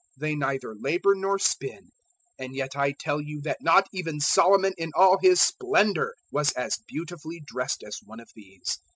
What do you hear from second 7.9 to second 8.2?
one